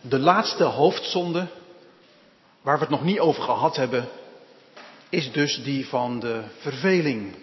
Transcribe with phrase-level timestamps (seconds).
[0.00, 1.46] De laatste hoofdzonde,
[2.62, 4.08] waar we het nog niet over gehad hebben,
[5.08, 7.34] is dus die van de verveling.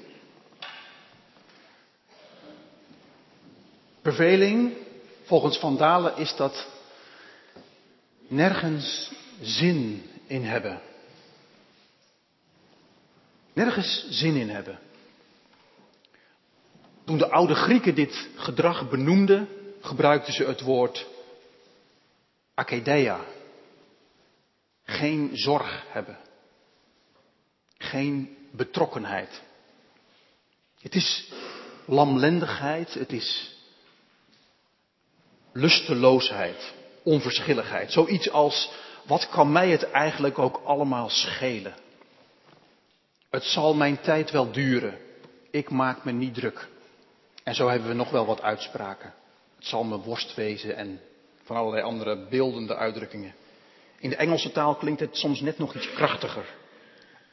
[4.02, 4.74] Verveling,
[5.24, 6.68] volgens Van Dalen, is dat
[8.28, 9.12] nergens
[9.42, 10.82] zin in hebben.
[13.54, 14.80] Nergens zin in hebben.
[17.06, 19.48] Toen de oude Grieken dit gedrag benoemden,
[19.82, 21.08] gebruikten ze het woord
[22.56, 23.20] akedeia.
[24.86, 26.18] Geen zorg hebben.
[27.78, 29.42] Geen betrokkenheid.
[30.80, 31.32] Het is
[31.86, 33.56] lamlendigheid, het is
[35.52, 37.92] lusteloosheid, onverschilligheid.
[37.92, 38.72] Zoiets als,
[39.06, 41.76] wat kan mij het eigenlijk ook allemaal schelen?
[43.30, 44.98] Het zal mijn tijd wel duren.
[45.52, 46.68] Ik maak me niet druk.
[47.44, 49.14] En zo hebben we nog wel wat uitspraken.
[49.56, 51.02] Het zal me worst wezen en
[51.46, 53.34] van allerlei andere beeldende uitdrukkingen.
[54.00, 56.46] In de Engelse taal klinkt het soms net nog iets krachtiger.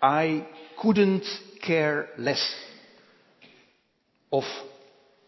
[0.05, 0.45] I
[0.77, 2.57] couldn't care less.
[4.29, 4.65] Of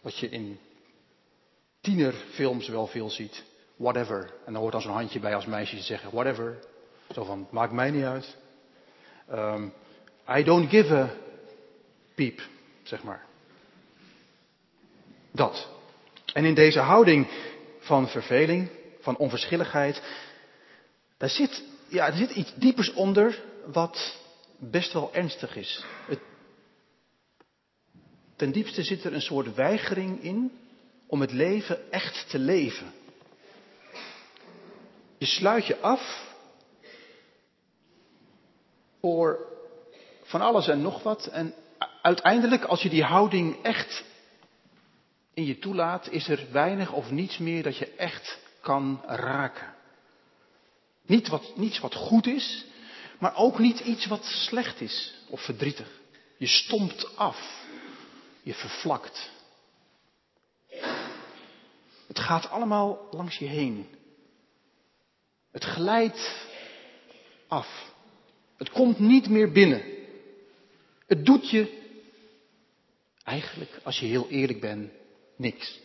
[0.00, 0.58] wat je in
[1.80, 3.42] tienerfilms wel veel ziet.
[3.76, 4.32] Whatever.
[4.46, 6.58] En dan hoort dan zo'n handje bij als meisjes zeggen whatever.
[7.12, 8.36] Zo van, maakt mij niet uit.
[9.32, 9.72] Um,
[10.28, 11.10] I don't give a
[12.14, 12.40] piep,
[12.82, 13.24] zeg maar.
[15.30, 15.68] Dat.
[16.32, 17.26] En in deze houding
[17.84, 20.02] van verveling, van onverschilligheid,
[21.16, 24.16] daar zit, ja, er zit iets diepers onder wat
[24.58, 25.84] best wel ernstig is.
[26.06, 26.20] Het,
[28.36, 30.52] ten diepste zit er een soort weigering in
[31.06, 32.92] om het leven echt te leven.
[35.18, 36.32] Je sluit je af
[39.00, 39.38] voor
[40.22, 41.26] van alles en nog wat.
[41.26, 41.54] En
[42.02, 44.04] uiteindelijk, als je die houding echt
[45.34, 49.74] in je toelaat, is er weinig of niets meer dat je echt kan raken.
[51.06, 52.64] Niet wat, niets wat goed is,
[53.18, 56.00] maar ook niet iets wat slecht is of verdrietig.
[56.36, 57.62] Je stompt af.
[58.42, 59.30] Je vervlakt.
[62.06, 63.86] Het gaat allemaal langs je heen.
[65.50, 66.46] Het glijdt
[67.48, 67.92] af.
[68.56, 69.82] Het komt niet meer binnen.
[71.06, 71.82] Het doet je
[73.24, 74.92] eigenlijk, als je heel eerlijk bent,
[75.36, 75.80] niks.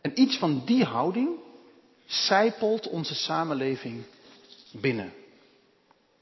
[0.00, 1.28] En iets van die houding
[2.06, 4.02] zijpelt onze samenleving
[4.72, 5.12] binnen.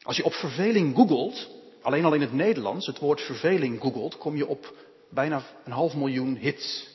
[0.03, 1.49] Als je op verveling googelt,
[1.83, 4.75] alleen al in het Nederlands, het woord verveling googelt, kom je op
[5.09, 6.89] bijna een half miljoen hits.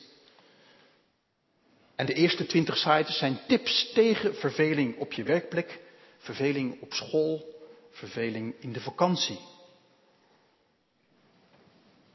[1.96, 5.80] En de eerste twintig sites zijn tips tegen verveling op je werkplek,
[6.18, 7.44] verveling op school,
[7.90, 9.38] verveling in de vakantie.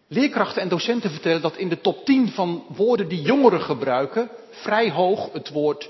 [0.08, 4.92] Leerkrachten en docenten vertellen dat in de top 10 van woorden die jongeren gebruiken, vrij
[4.92, 5.90] hoog het woord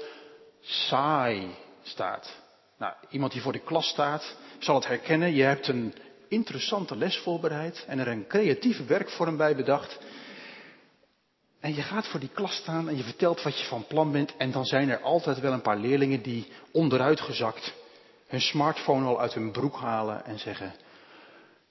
[0.61, 2.43] saai staat.
[2.77, 5.33] Nou, iemand die voor de klas staat, zal het herkennen.
[5.33, 5.93] Je hebt een
[6.27, 9.99] interessante les voorbereid en er een creatieve werkvorm bij bedacht.
[11.59, 14.37] En je gaat voor die klas staan en je vertelt wat je van plan bent.
[14.37, 17.73] En dan zijn er altijd wel een paar leerlingen die onderuitgezakt
[18.27, 20.73] hun smartphone al uit hun broek halen en zeggen: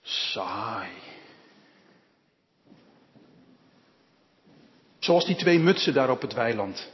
[0.03, 0.91] saai.
[5.04, 6.88] Zoals die twee mutsen daar op het weiland.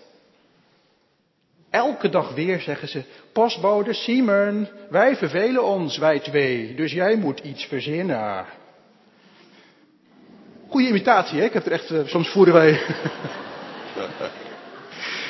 [1.70, 7.40] Elke dag weer zeggen ze, pasbode Simon, wij vervelen ons, wij twee, dus jij moet
[7.40, 8.46] iets verzinnen.
[10.68, 11.44] Goeie imitatie, hè?
[11.44, 12.72] Ik heb er echt, uh, soms voeren wij,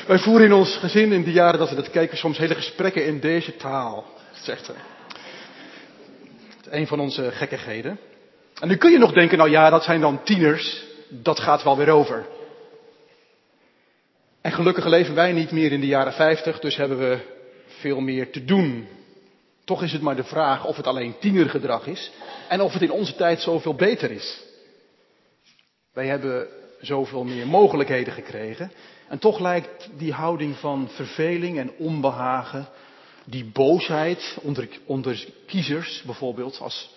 [0.07, 3.07] wij voeren in ons gezin in de jaren dat we dat kijken soms hele gesprekken
[3.07, 4.05] in deze taal.
[4.41, 4.77] Is echt uh,
[6.71, 7.99] een van onze gekkigheden.
[8.61, 11.77] En nu kun je nog denken, nou ja, dat zijn dan tieners, dat gaat wel
[11.77, 12.39] weer over.
[14.41, 17.19] En gelukkig leven wij niet meer in de jaren 50, dus hebben we
[17.67, 18.89] veel meer te doen.
[19.65, 22.11] Toch is het maar de vraag of het alleen tienergedrag is
[22.49, 24.43] en of het in onze tijd zoveel beter is.
[25.93, 26.49] Wij hebben
[26.81, 28.73] zoveel meer mogelijkheden gekregen
[29.09, 32.69] en toch lijkt die houding van verveling en onbehagen,
[33.25, 36.91] die boosheid onder, onder kiezers bijvoorbeeld, als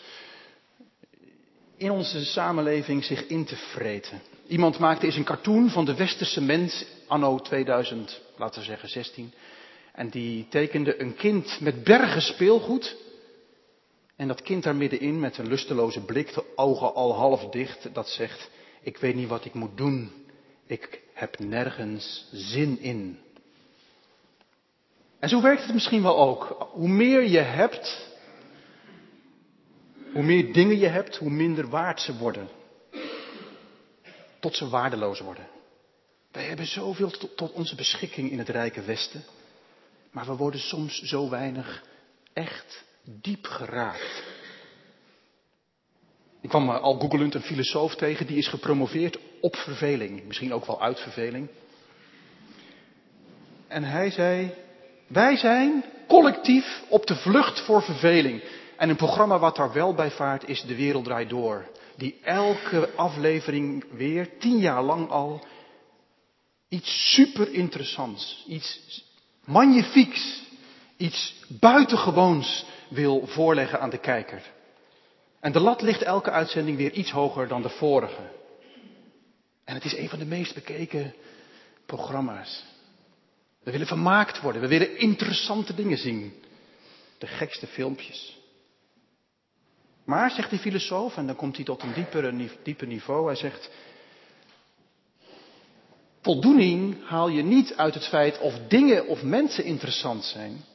[1.77, 4.21] in onze samenleving zich in te vreten.
[4.47, 9.33] Iemand maakte eens een cartoon van de westerse mens anno 2000, laten we zeggen 16.
[9.93, 12.95] En die tekende een kind met bergen speelgoed.
[14.15, 18.09] En dat kind daar middenin met een lusteloze blik, de ogen al half dicht, dat
[18.09, 18.49] zegt,
[18.81, 20.11] ik weet niet wat ik moet doen.
[20.65, 23.19] Ik heb nergens zin in.
[25.19, 26.67] En zo werkt het misschien wel ook.
[26.71, 28.09] Hoe meer je hebt,
[30.13, 32.49] hoe meer dingen je hebt, hoe minder waard ze worden.
[34.39, 35.47] Tot ze waardeloos worden.
[36.33, 39.23] Wij hebben zoveel tot, onze beschikking in het rijke Westen.
[40.11, 41.83] maar we worden soms zo weinig
[42.33, 44.23] echt diep geraakt.
[46.41, 50.81] Ik kwam al googelend een filosoof tegen die is gepromoveerd op verveling, misschien ook wel
[50.81, 51.49] uit verveling.
[53.67, 54.53] En hij zei,
[55.07, 58.43] wij zijn collectief op de vlucht voor verveling.
[58.77, 61.69] En een programma wat daar wel bij vaart is De Wereld Draait Door.
[61.95, 65.45] Die elke aflevering weer, tien jaar lang al,
[66.73, 69.03] iets super interessants, iets
[69.45, 70.41] magnifieks,
[70.97, 74.41] iets buitengewoons wil voorleggen aan de kijker.
[75.39, 78.31] En de lat ligt elke uitzending weer iets hoger dan de vorige.
[79.63, 81.13] En het is een van de meest bekeken
[81.85, 82.63] programma's.
[83.63, 84.61] We willen vermaakt worden.
[84.61, 86.33] We willen interessante dingen zien.
[87.17, 88.37] De gekste filmpjes.
[90.05, 93.69] Maar, zegt die filosoof, en dan komt hij tot een diepere, dieper niveau, hij zegt,
[96.23, 100.65] voldoening haal je niet uit het feit of dingen of mensen interessant zijn.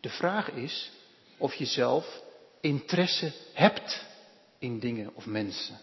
[0.00, 0.90] De vraag is
[1.36, 2.22] of je zelf
[2.60, 4.04] interesse hebt
[4.58, 5.78] in dingen of mensen.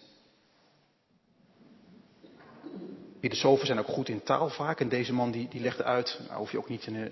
[3.19, 4.79] Filosofen zijn ook goed in taal vaak.
[4.79, 7.05] En deze man die, die legde uit, nou hoef je ook niet, in, uh,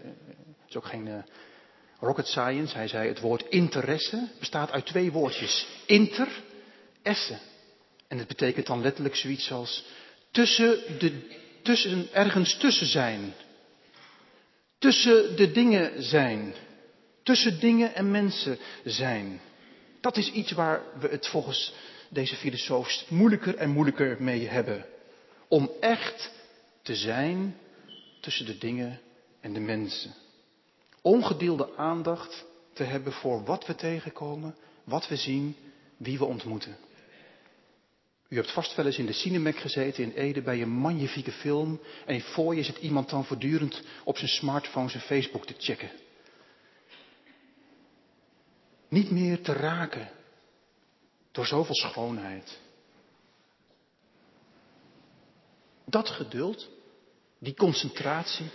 [0.67, 1.17] is ook geen uh,
[1.99, 2.75] rocket science.
[2.75, 5.67] Hij zei het woord interesse bestaat uit twee woordjes.
[5.85, 6.43] Inter,
[7.01, 7.37] esse.
[8.07, 9.85] En het betekent dan letterlijk zoiets als
[10.31, 13.33] tussen de, tussen, ergens tussen zijn.
[14.77, 16.53] Tussen de dingen zijn.
[17.23, 19.41] Tussen dingen en mensen zijn.
[20.01, 21.73] Dat is iets waar we het volgens
[22.09, 24.85] deze filosoof moeilijker en moeilijker mee hebben.
[25.47, 26.31] Om echt
[26.81, 27.57] te zijn
[28.21, 28.99] tussen de dingen
[29.41, 30.13] en de mensen.
[31.01, 35.55] Ongedeelde aandacht te hebben voor wat we tegenkomen, wat we zien,
[35.97, 36.77] wie we ontmoeten.
[38.29, 41.81] U hebt vast wel eens in de Cinemac gezeten in Ede bij een magnifieke film
[42.05, 45.91] en voor je zit iemand dan voortdurend op zijn smartphone zijn Facebook te checken.
[48.89, 50.09] Niet meer te raken
[51.31, 52.59] door zoveel schoonheid.
[55.85, 56.69] Dat geduld,
[57.39, 58.49] die concentratie,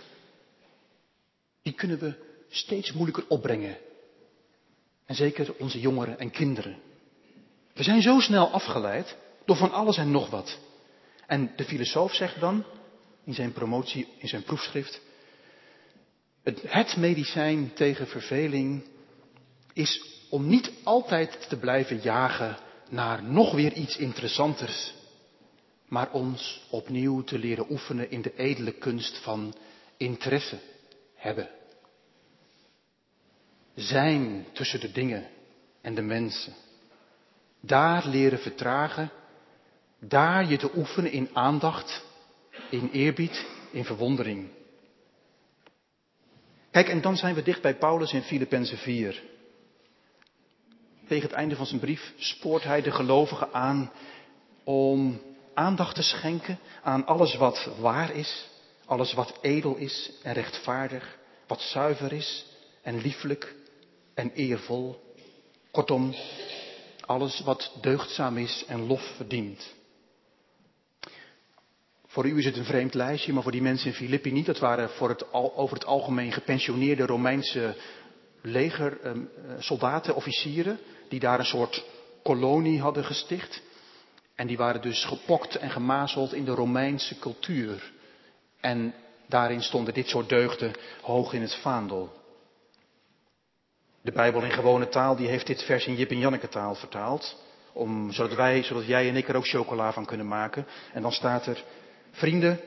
[1.61, 2.13] die kunnen we
[2.49, 3.77] steeds moeilijker opbrengen.
[5.05, 6.79] En zeker onze jongeren en kinderen.
[7.73, 10.59] We zijn zo snel afgeleid door van alles en nog wat.
[11.27, 12.63] En de filosoof zegt dan
[13.23, 15.01] in zijn promotie, in zijn proefschrift,
[16.43, 18.83] het, het medicijn tegen verveling
[19.73, 22.57] is om niet altijd te blijven jagen
[22.89, 24.93] naar nog weer iets interessanters,
[25.87, 29.55] maar ons opnieuw te leren oefenen in de edele kunst van
[29.97, 30.59] interesse
[31.15, 31.49] hebben.
[33.75, 35.29] Zijn tussen de dingen
[35.81, 36.53] en de mensen.
[37.59, 39.11] Daar leren vertragen,
[40.07, 42.03] daar je te oefenen in aandacht,
[42.69, 44.49] in eerbied, in verwondering.
[46.71, 49.21] Kijk, en dan zijn we dicht bij Paulus in Filippenzen 4
[51.07, 53.91] tegen het einde van zijn brief spoort hij de gelovigen aan
[54.63, 55.21] om
[55.53, 58.49] aandacht te schenken aan alles wat waar is,
[58.85, 61.17] alles wat edel is en rechtvaardig,
[61.47, 62.45] wat zuiver is
[62.81, 63.55] en lieflijk
[64.13, 65.13] en eervol.
[65.71, 66.15] Kortom,
[67.05, 69.73] alles wat deugdzaam is en lof verdient.
[72.13, 74.45] Voor u is het een vreemd lijstje, maar voor die mensen in Filippi niet.
[74.45, 77.75] Dat waren voor het, over het algemeen gepensioneerde Romeinse
[78.41, 80.79] leger, ehm, eh, soldaten, officieren
[81.09, 81.85] die daar een soort
[82.23, 83.61] kolonie hadden gesticht.
[84.35, 87.91] En die waren dus gepokt en gemazeld in de Romeinse cultuur.
[88.59, 88.93] En
[89.27, 92.13] daarin stonden dit soort deugden hoog in het vaandel.
[94.01, 97.41] De Bijbel in gewone taal, die heeft dit vers in Jip en Janneke taal vertaald.
[97.71, 100.67] Om, zodat wij, zodat jij en ik er ook chocola van kunnen maken.
[100.93, 101.63] En dan staat er,
[102.13, 102.59] vrienden,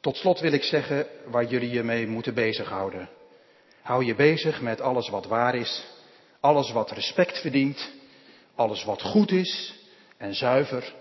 [0.00, 3.08] tot slot wil ik zeggen waar jullie je mee moeten bezighouden.
[3.82, 5.84] Hou je bezig met alles wat waar is,
[6.40, 7.90] alles wat respect verdient,
[8.54, 9.74] alles wat goed is
[10.16, 10.94] en zuiver,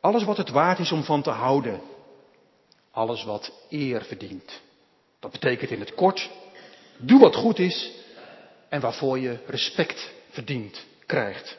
[0.00, 1.80] alles wat het waard is om van te houden,
[2.90, 4.60] alles wat eer verdient.
[5.20, 6.30] Dat betekent in het kort,
[6.96, 7.92] doe wat goed is
[8.68, 11.58] en waarvoor je respect verdient, krijgt.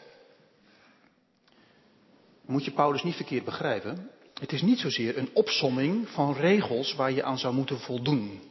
[2.45, 4.09] Moet je Paulus niet verkeerd begrijpen?
[4.43, 8.41] Het is niet zozeer een opsomming van regels waar je aan zou moeten voldoen.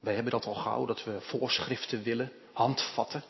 [0.00, 3.24] Wij hebben dat al gauw, dat we voorschriften willen, handvatten.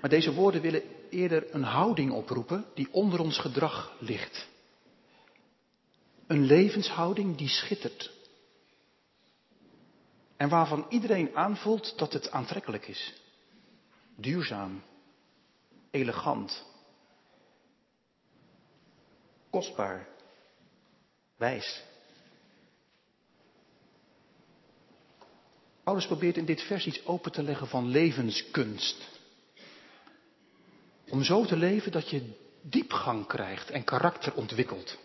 [0.00, 4.48] Maar deze woorden willen eerder een houding oproepen die onder ons gedrag ligt.
[6.26, 8.10] Een levenshouding die schittert.
[10.36, 13.14] En waarvan iedereen aanvoelt dat het aantrekkelijk is.
[14.16, 14.82] Duurzaam.
[15.90, 16.66] Elegant.
[19.58, 20.06] Kostbaar.
[21.36, 21.82] Wijs.
[25.82, 29.08] Paulus probeert in dit vers iets open te leggen van levenskunst.
[31.08, 32.30] Om zo te leven dat je
[32.62, 34.98] diepgang krijgt en karakter ontwikkelt.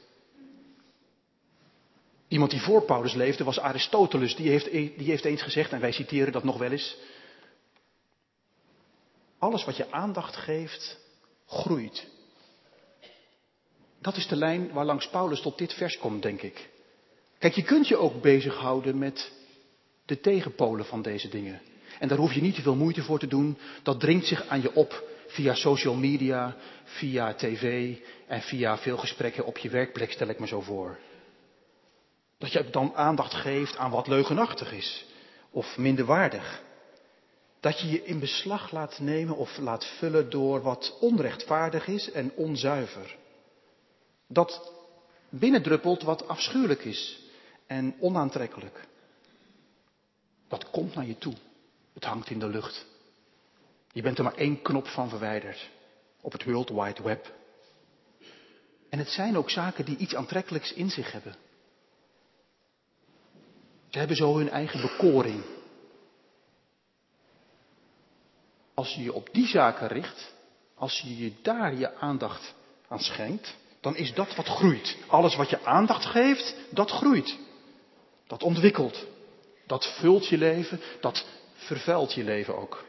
[2.28, 4.36] Iemand die voor Paulus leefde was Aristoteles.
[4.36, 6.98] Die heeft, die heeft eens gezegd, en wij citeren dat nog wel eens.
[9.38, 11.00] Alles wat je aandacht geeft,
[11.46, 12.12] groeit.
[14.04, 16.70] Dat is de lijn waar langs Paulus tot dit vers komt, denk ik.
[17.40, 19.32] Kijk, je kunt je ook bezighouden met
[20.06, 21.62] de tegenpolen van deze dingen.
[22.00, 23.58] En daar hoef je niet te veel moeite voor te doen.
[23.84, 27.96] Dat dringt zich aan je op via social media, via tv
[28.28, 31.00] en via veel gesprekken op je werkplek, stel ik me zo voor.
[32.38, 35.06] Dat je dan aandacht geeft aan wat leugenachtig is
[35.50, 36.62] of minderwaardig.
[37.60, 42.32] Dat je je in beslag laat nemen of laat vullen door wat onrechtvaardig is en
[42.36, 43.22] onzuiver.
[44.34, 44.72] Dat
[45.30, 47.20] binnendruppelt wat afschuwelijk is
[47.68, 48.88] en onaantrekkelijk.
[50.48, 51.34] Dat komt naar je toe.
[51.94, 52.86] Het hangt in de lucht.
[53.92, 55.70] Je bent er maar één knop van verwijderd
[56.22, 57.34] op het World Wide Web.
[58.90, 61.36] En het zijn ook zaken die iets aantrekkelijks in zich hebben.
[63.90, 65.44] Ze hebben zo hun eigen bekoring.
[68.74, 70.34] Als je je op die zaken richt,
[70.76, 72.54] als je je daar je aandacht
[72.88, 74.98] aan schenkt, dan is dat wat groeit.
[75.08, 77.38] Alles wat je aandacht geeft, dat groeit.
[78.28, 79.06] Dat ontwikkelt.
[79.68, 82.84] Dat vult je leven, dat vervuilt je leven ook.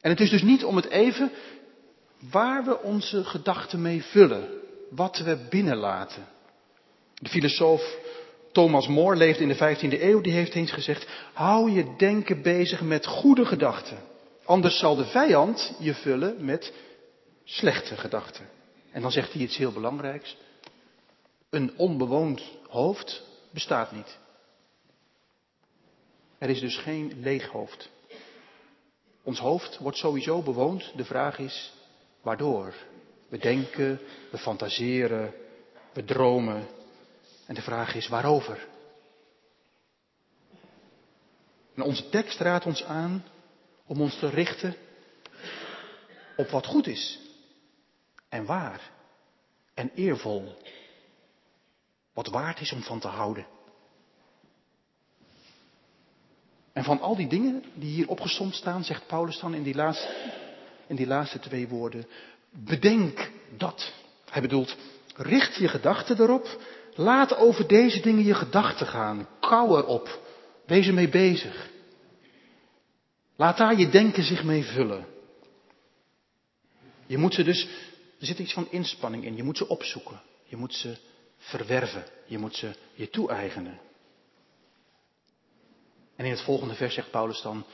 [0.00, 1.32] En het is dus niet om het even
[2.30, 4.48] waar we onze gedachten mee vullen,
[4.90, 6.26] wat we binnenlaten.
[7.14, 7.96] De filosoof
[8.52, 12.80] Thomas More leefde in de 15e eeuw, die heeft eens gezegd, hou je denken bezig
[12.80, 13.98] met goede gedachten.
[14.44, 16.72] Anders zal de vijand je vullen met
[17.44, 18.55] slechte gedachten.
[18.96, 20.36] En dan zegt hij iets heel belangrijks.
[21.50, 24.18] Een onbewoond hoofd bestaat niet.
[26.38, 27.90] Er is dus geen leeg hoofd.
[29.22, 30.92] Ons hoofd wordt sowieso bewoond.
[30.96, 31.72] De vraag is
[32.22, 32.74] waardoor.
[33.28, 34.00] We denken,
[34.30, 35.34] we fantaseren,
[35.92, 36.66] we dromen.
[37.46, 38.66] En de vraag is waarover.
[41.74, 43.24] En onze tekst raadt ons aan
[43.86, 44.76] om ons te richten
[46.36, 47.25] op wat goed is.
[48.28, 48.90] En waar.
[49.74, 50.56] En eervol.
[52.14, 53.46] Wat waard is om van te houden.
[56.72, 60.08] En van al die dingen die hier opgesomd staan, zegt Paulus dan in die laatste,
[60.86, 62.06] in die laatste twee woorden,
[62.50, 63.92] bedenk dat.
[64.30, 64.76] Hij bedoelt,
[65.16, 66.60] richt je gedachten erop,
[66.94, 70.20] laat over deze dingen je gedachten gaan, kou erop,
[70.66, 71.70] wees ermee bezig.
[73.36, 75.06] Laat daar je denken zich mee vullen.
[77.06, 77.68] Je moet ze dus,
[78.18, 80.96] er zit iets van inspanning in, je moet ze opzoeken, je moet ze
[81.38, 83.80] verwerven, je moet ze je toe-eigenen.
[86.16, 87.64] En in het volgende vers zegt Paulus dan,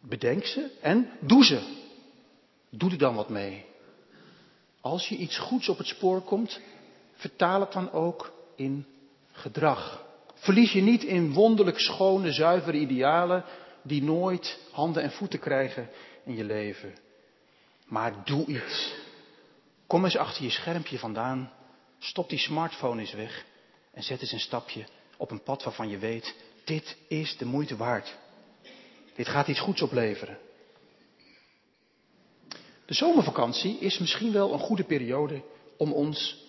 [0.00, 1.86] bedenk ze en doe ze.
[2.70, 3.64] Doe er dan wat mee.
[4.80, 6.60] Als je iets goeds op het spoor komt,
[7.12, 8.86] vertaal het dan ook in
[9.32, 10.06] gedrag.
[10.34, 13.44] Verlies je niet in wonderlijk schone, zuivere idealen
[13.82, 15.88] die nooit handen en voeten krijgen
[16.24, 16.94] in je leven.
[17.86, 18.94] Maar doe iets.
[19.88, 21.52] Kom eens achter je schermpje vandaan,
[21.98, 23.44] stop die smartphone eens weg
[23.92, 27.76] en zet eens een stapje op een pad waarvan je weet, dit is de moeite
[27.76, 28.16] waard.
[29.14, 30.38] Dit gaat iets goeds opleveren.
[32.86, 35.42] De zomervakantie is misschien wel een goede periode
[35.76, 36.44] om ons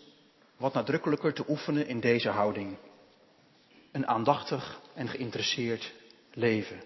[0.58, 2.78] wat nadrukkelijker te oefenen in deze houding.
[3.92, 5.94] Een aandachtig en geïnteresseerd
[6.34, 6.82] leven.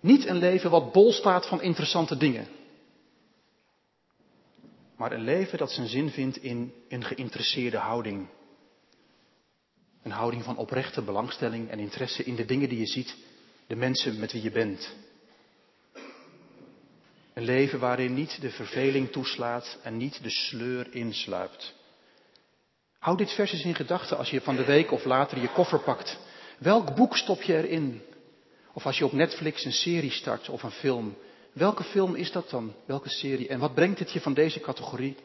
[0.00, 2.48] Niet een leven wat bol staat van interessante dingen.
[4.96, 8.28] Maar een leven dat zijn zin vindt in een geïnteresseerde houding.
[10.02, 13.16] Een houding van oprechte belangstelling en interesse in de dingen die je ziet,
[13.66, 14.94] de mensen met wie je bent.
[17.34, 21.74] Een leven waarin niet de verveling toeslaat en niet de sleur insluipt.
[22.98, 26.18] Houd dit vers in gedachten als je van de week of later je koffer pakt.
[26.58, 28.02] Welk boek stop je erin?
[28.72, 31.16] Of als je op Netflix een serie start of een film.
[31.54, 32.74] Welke film is dat dan?
[32.86, 33.48] Welke serie?
[33.48, 35.16] En wat brengt het je van deze categorie?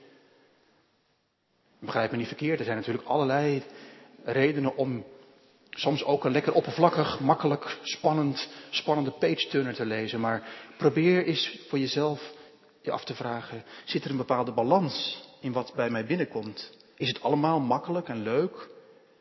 [1.79, 3.63] Begrijp me niet verkeerd, er zijn natuurlijk allerlei
[4.23, 5.05] redenen om
[5.69, 10.19] soms ook een lekker oppervlakkig, makkelijk, spannend, spannende page-turner te lezen.
[10.19, 12.33] Maar probeer eens voor jezelf
[12.81, 16.77] je af te vragen, zit er een bepaalde balans in wat bij mij binnenkomt?
[16.95, 18.69] Is het allemaal makkelijk en leuk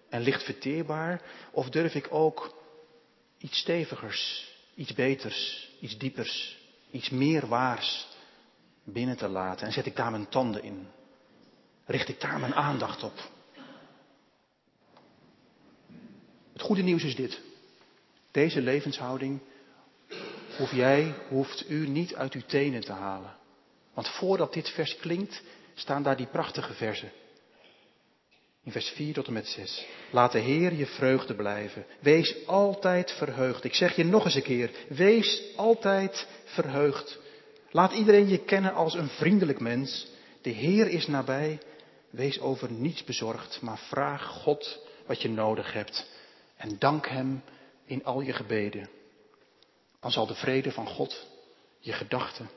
[0.08, 1.22] en licht verteerbaar?
[1.52, 2.56] Of durf ik ook
[3.38, 6.58] iets stevigers, iets beters, iets diepers,
[6.90, 8.08] iets meer waars
[8.84, 9.66] binnen te laten?
[9.66, 10.86] En zet ik daar mijn tanden in?
[11.84, 13.30] Richt ik daar mijn aandacht op?
[16.52, 17.40] Het goede nieuws is dit.
[18.30, 19.40] Deze levenshouding
[20.56, 23.36] hoef jij, hoeft u niet uit uw tenen te halen.
[23.94, 25.42] Want voordat dit vers klinkt,
[25.74, 27.10] staan daar die prachtige versen.
[28.68, 29.86] In vers 4 tot en met 6.
[30.10, 31.86] Laat de Heer je vreugde blijven.
[32.00, 33.64] Wees altijd verheugd.
[33.64, 34.70] Ik zeg je nog eens een keer.
[34.88, 37.18] Wees altijd verheugd.
[37.70, 40.06] Laat iedereen je kennen als een vriendelijk mens.
[40.42, 41.58] De Heer is nabij.
[42.10, 46.10] Wees over niets bezorgd, maar vraag God wat je nodig hebt.
[46.56, 47.42] En dank Hem
[47.84, 48.88] in al je gebeden.
[50.00, 51.26] Dan zal de vrede van God
[51.78, 52.50] je gedachten,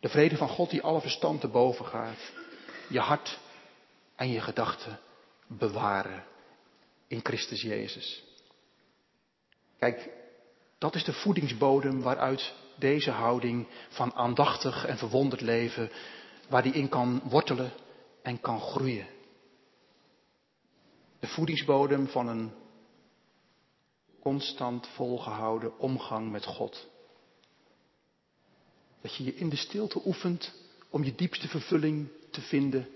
[0.00, 2.32] de vrede van God die alle verstand te boven gaat,
[2.88, 3.38] je hart
[4.16, 4.98] en je gedachten
[5.48, 6.24] bewaren
[7.06, 8.24] in Christus Jezus.
[9.78, 10.10] Kijk,
[10.78, 15.90] dat is de voedingsbodem waaruit deze houding van aandachtig en verwonderd leven,
[16.48, 17.72] waar die in kan wortelen
[18.22, 19.06] en kan groeien.
[21.18, 22.52] De voedingsbodem van een
[24.20, 26.88] constant volgehouden omgang met God.
[29.00, 30.52] Dat je je in de stilte oefent
[30.90, 32.88] om je diepste vervulling te vinden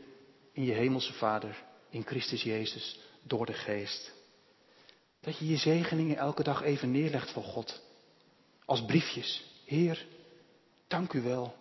[0.53, 4.13] in je hemelse Vader, in Christus Jezus, door de Geest.
[5.21, 7.81] Dat je je zegeningen elke dag even neerlegt voor God.
[8.65, 9.45] Als briefjes.
[9.65, 10.07] Heer,
[10.89, 11.55] dank u wel.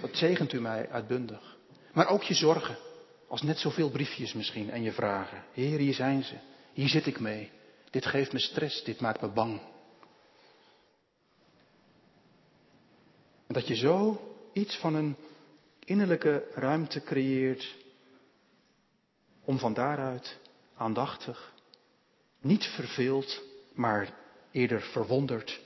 [0.00, 1.56] Wat zegent u mij uitbundig.
[1.92, 2.78] Maar ook je zorgen.
[3.28, 5.44] Als net zoveel briefjes misschien en je vragen.
[5.52, 6.34] Heer, hier zijn ze.
[6.72, 7.50] Hier zit ik mee.
[7.90, 9.60] Dit geeft me stress, dit maakt me bang.
[13.46, 14.20] En dat je zo
[14.52, 15.16] iets van een
[15.84, 17.76] innerlijke ruimte creëert
[19.48, 20.38] om van daaruit
[20.76, 21.52] aandachtig,
[22.40, 23.42] niet verveeld,
[23.74, 24.14] maar
[24.50, 25.60] eerder verwonderd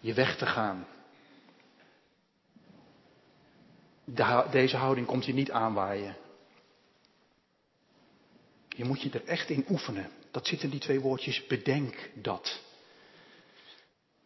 [0.00, 0.86] je weg te gaan.
[4.50, 6.16] deze houding komt je niet aanwaaien.
[8.68, 10.10] Je moet je er echt in oefenen.
[10.30, 12.60] Dat zit in die twee woordjes, bedenk dat.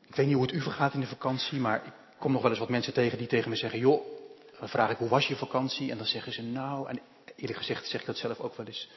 [0.06, 2.50] Ik weet niet hoe het u vergaat in de vakantie, maar ik kom nog wel
[2.50, 4.06] eens wat mensen tegen die tegen me zeggen, joh,
[4.58, 5.90] dan vraag ik hoe was je vakantie?
[5.90, 7.00] En dan zeggen ze, nou, en
[7.36, 8.88] eerlijk gezegd zeg ik dat zelf ook wel eens.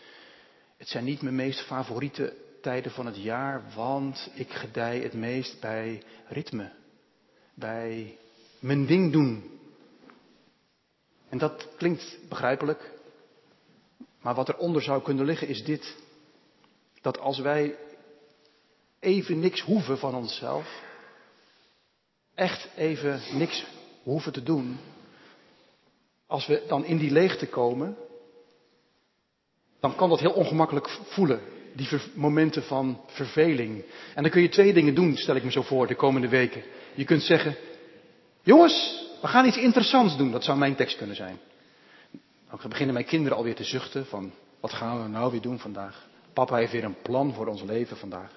[0.78, 5.60] Het zijn niet mijn meest favoriete tijden van het jaar, want ik gedij het meest
[5.60, 6.72] bij ritme.
[7.54, 8.18] Bij
[8.60, 9.60] mijn ding doen.
[11.30, 12.92] En dat klinkt begrijpelijk.
[14.22, 15.96] Maar wat eronder zou kunnen liggen is dit.
[17.02, 17.76] Dat als wij
[19.00, 20.84] even niks hoeven van onszelf,
[22.36, 23.66] echt even niks
[24.04, 24.78] hoeven te doen,
[26.28, 27.98] als we dan in die leegte komen,
[29.80, 31.40] dan kan dat heel ongemakkelijk voelen.
[31.74, 33.84] Die momenten van verveling.
[34.16, 36.64] En dan kun je twee dingen doen, stel ik me zo voor, de komende weken.
[36.94, 37.56] Je kunt zeggen,
[38.42, 40.32] jongens, we gaan iets interessants doen.
[40.32, 41.40] Dat zou mijn tekst kunnen zijn.
[42.50, 46.08] Dan beginnen mijn kinderen alweer te zuchten van, wat gaan we nou weer doen vandaag?
[46.34, 48.32] Papa heeft weer een plan voor ons leven vandaag.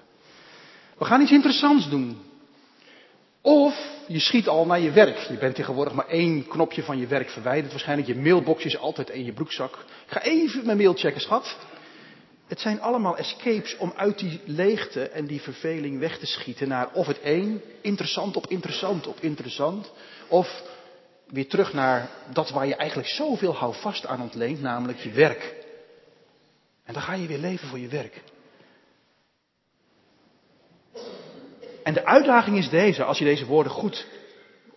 [0.97, 2.17] We gaan iets interessants doen.
[3.45, 3.75] Of
[4.07, 5.17] je schiet al naar je werk.
[5.17, 7.71] Je bent tegenwoordig maar één knopje van je werk verwijderd.
[7.71, 9.73] Waarschijnlijk je mailbox is altijd in je broekzak.
[10.05, 11.57] Ik ga even mijn mail checken, schat.
[12.47, 16.91] Het zijn allemaal escapes om uit die leegte en die verveling weg te schieten naar
[16.93, 19.91] of het één, interessant op interessant op interessant.
[20.27, 20.63] Of
[21.27, 25.55] weer terug naar dat waar je eigenlijk zoveel houvast aan ontleent, namelijk je werk.
[26.83, 28.21] En dan ga je weer leven voor je werk.
[31.93, 34.07] En de uitdaging is deze, als je deze woorden goed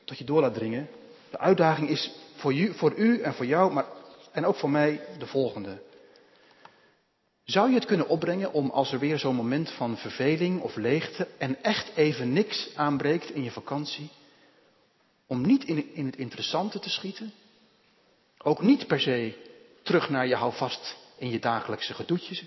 [0.04, 0.88] tot je door laat dringen.
[1.30, 3.84] De uitdaging is voor u, voor u en voor jou, maar,
[4.32, 5.82] en ook voor mij de volgende.
[7.44, 11.28] Zou je het kunnen opbrengen om als er weer zo'n moment van verveling of leegte
[11.38, 14.10] en echt even niks aanbreekt in je vakantie,
[15.26, 17.32] om niet in, in het interessante te schieten?
[18.38, 19.34] Ook niet per se
[19.82, 22.44] terug naar je houvast in je dagelijkse gedoetjes,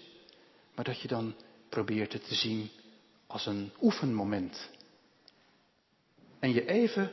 [0.76, 1.36] maar dat je dan
[1.70, 2.70] probeert het te zien
[3.30, 4.70] als een oefenmoment.
[6.40, 7.12] En je even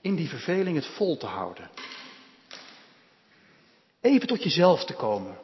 [0.00, 1.70] in die verveling het vol te houden.
[4.00, 5.38] Even tot jezelf te komen.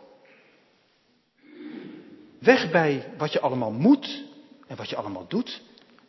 [2.38, 4.24] Weg bij wat je allemaal moet
[4.66, 5.62] en wat je allemaal doet.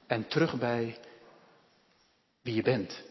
[0.08, 0.98] En terug bij
[2.42, 3.04] wie je bent.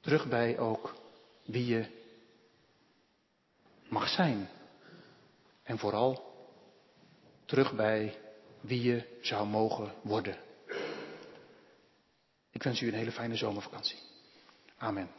[0.00, 0.94] Terug bij ook
[1.44, 1.86] wie je
[3.88, 4.48] mag zijn.
[5.62, 6.27] En vooral
[7.48, 8.14] terug bij
[8.60, 10.36] wie je zou mogen worden.
[12.50, 13.98] Ik wens u een hele fijne zomervakantie.
[14.76, 15.10] Amen.